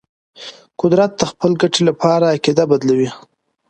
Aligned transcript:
قدرت 0.81 1.11
د 1.15 1.21
خپل 1.31 1.51
ګټې 1.61 1.81
لپاره 1.89 2.31
عقیده 2.35 2.63
بدلوي. 2.71 3.09